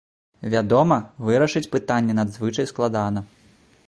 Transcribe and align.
Вядома, 0.53 0.95
вырашыць 1.27 1.63
пытанне 1.75 2.13
надзвычай 2.21 2.65
складана. 2.73 3.23